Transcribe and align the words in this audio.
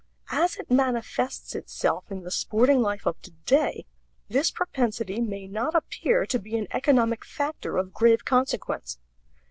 As 0.31 0.55
it 0.57 0.71
manifests 0.71 1.53
itself 1.53 2.05
in 2.11 2.23
the 2.23 2.31
sporting 2.31 2.81
life 2.81 3.05
of 3.05 3.21
today, 3.21 3.85
this 4.29 4.49
propensity 4.49 5.21
may 5.21 5.45
not 5.47 5.75
appear 5.75 6.25
to 6.25 6.39
be 6.39 6.57
an 6.57 6.65
economic 6.71 7.23
factor 7.23 7.77
of 7.77 7.93
grave 7.93 8.25
consequence. 8.25 8.97